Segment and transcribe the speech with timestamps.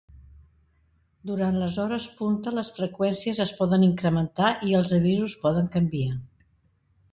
[1.31, 6.11] Durant les hores punta les freqüències es poden incrementar i els avisos poden canviar.